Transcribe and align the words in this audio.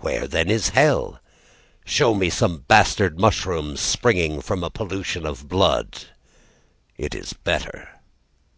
Where, 0.00 0.26
then 0.26 0.50
is 0.50 0.68
hell? 0.76 1.18
Show 1.86 2.14
me 2.14 2.28
some 2.28 2.58
bastard 2.68 3.18
mushrooms 3.18 3.80
Sprung 3.80 4.42
from 4.42 4.62
a 4.62 4.68
pollution 4.68 5.24
of 5.24 5.48
blood. 5.48 6.08
It 6.98 7.14
is 7.14 7.32
better. 7.32 7.88